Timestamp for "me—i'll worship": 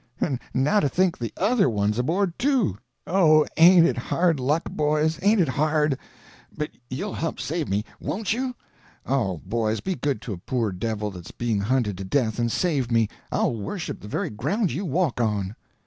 12.91-13.99